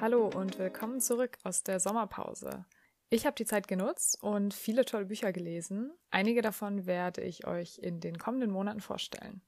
[0.00, 2.64] Hallo und willkommen zurück aus der Sommerpause.
[3.10, 5.92] Ich habe die Zeit genutzt und viele tolle Bücher gelesen.
[6.10, 9.42] Einige davon werde ich euch in den kommenden Monaten vorstellen.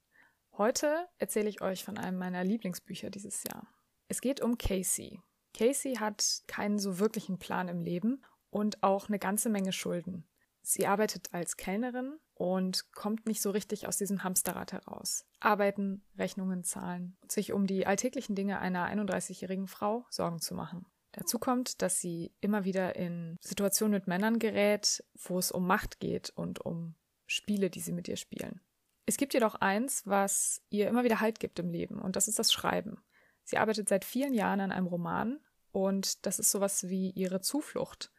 [0.55, 3.65] Heute erzähle ich euch von einem meiner Lieblingsbücher dieses Jahr.
[4.09, 5.19] Es geht um Casey.
[5.55, 10.23] Casey hat keinen so wirklichen Plan im Leben und auch eine ganze Menge Schulden.
[10.61, 15.25] Sie arbeitet als Kellnerin und kommt nicht so richtig aus diesem Hamsterrad heraus.
[15.39, 20.85] Arbeiten, Rechnungen zahlen sich um die alltäglichen Dinge einer 31-jährigen Frau Sorgen zu machen.
[21.11, 25.99] Dazu kommt, dass sie immer wieder in Situationen mit Männern gerät, wo es um Macht
[25.99, 26.95] geht und um
[27.27, 28.61] Spiele, die sie mit ihr spielen.
[29.05, 32.39] Es gibt jedoch eins, was ihr immer wieder Halt gibt im Leben, und das ist
[32.39, 33.03] das Schreiben.
[33.43, 35.39] Sie arbeitet seit vielen Jahren an einem Roman,
[35.71, 38.11] und das ist sowas wie ihre Zuflucht.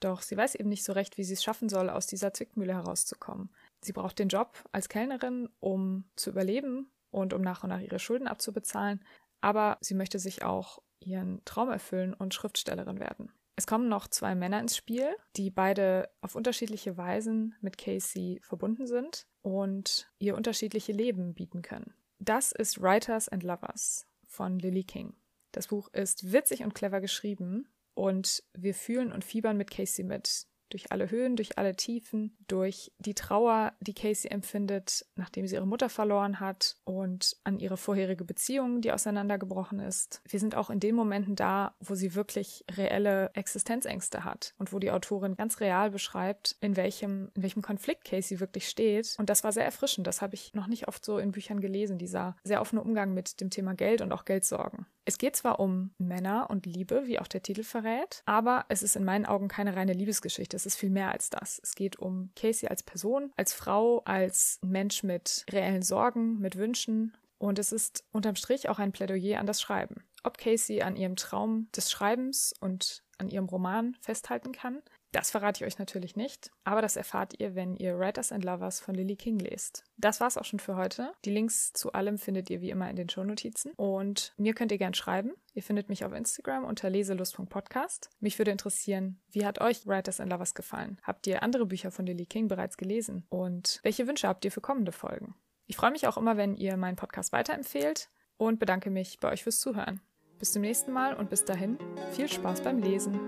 [0.00, 2.74] Doch sie weiß eben nicht so recht, wie sie es schaffen soll, aus dieser Zwickmühle
[2.74, 3.50] herauszukommen.
[3.80, 7.98] Sie braucht den Job als Kellnerin, um zu überleben und um nach und nach ihre
[7.98, 9.04] Schulden abzubezahlen,
[9.40, 13.32] aber sie möchte sich auch ihren Traum erfüllen und Schriftstellerin werden.
[13.56, 18.86] Es kommen noch zwei Männer ins Spiel, die beide auf unterschiedliche Weisen mit Casey verbunden
[18.86, 21.92] sind und ihr unterschiedliche Leben bieten können.
[22.20, 25.14] Das ist Writers and Lovers von Lily King.
[25.50, 27.68] Das Buch ist witzig und clever geschrieben
[27.98, 32.92] und wir fühlen und fiebern mit Casey mit durch alle Höhen, durch alle Tiefen, durch
[32.98, 38.24] die Trauer, die Casey empfindet, nachdem sie ihre Mutter verloren hat und an ihre vorherige
[38.24, 40.22] Beziehung, die auseinandergebrochen ist.
[40.28, 44.78] Wir sind auch in den Momenten da, wo sie wirklich reelle Existenzängste hat und wo
[44.78, 49.14] die Autorin ganz real beschreibt, in welchem, in welchem Konflikt Casey wirklich steht.
[49.18, 50.06] Und das war sehr erfrischend.
[50.06, 53.40] Das habe ich noch nicht oft so in Büchern gelesen, dieser sehr offene Umgang mit
[53.40, 54.86] dem Thema Geld und auch Geldsorgen.
[55.08, 58.94] Es geht zwar um Männer und Liebe, wie auch der Titel verrät, aber es ist
[58.94, 60.57] in meinen Augen keine reine Liebesgeschichte.
[60.58, 61.60] Es ist viel mehr als das.
[61.62, 67.16] Es geht um Casey als Person, als Frau, als Mensch mit reellen Sorgen, mit Wünschen.
[67.38, 70.02] Und es ist unterm Strich auch ein Plädoyer an das Schreiben.
[70.24, 75.64] Ob Casey an ihrem Traum des Schreibens und an ihrem Roman festhalten kann, das verrate
[75.64, 79.16] ich euch natürlich nicht, aber das erfahrt ihr, wenn ihr Writers and Lovers von Lily
[79.16, 79.84] King lest.
[79.96, 81.12] Das war's auch schon für heute.
[81.24, 83.72] Die Links zu allem findet ihr wie immer in den Shownotizen.
[83.76, 85.32] Und mir könnt ihr gern schreiben.
[85.54, 88.10] Ihr findet mich auf Instagram unter leselust.podcast.
[88.20, 91.00] Mich würde interessieren, wie hat euch Writers and Lovers gefallen?
[91.02, 93.24] Habt ihr andere Bücher von Lily King bereits gelesen?
[93.30, 95.34] Und welche Wünsche habt ihr für kommende Folgen?
[95.66, 99.42] Ich freue mich auch immer, wenn ihr meinen Podcast weiterempfehlt und bedanke mich bei euch
[99.42, 100.00] fürs Zuhören.
[100.38, 101.78] Bis zum nächsten Mal und bis dahin
[102.12, 103.18] viel Spaß beim Lesen.